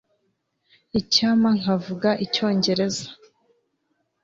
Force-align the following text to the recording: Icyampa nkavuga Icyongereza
Icyampa 0.99 1.49
nkavuga 1.59 2.09
Icyongereza 2.25 3.07